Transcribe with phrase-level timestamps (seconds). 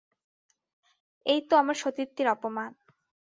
[1.25, 2.71] এই তো আমার সতীত্বের অপমান।